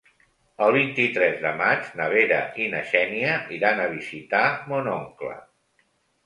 [0.67, 4.41] El vint-i-tres de maig na Vera i na Xènia iran a visitar
[4.73, 5.37] mon oncle.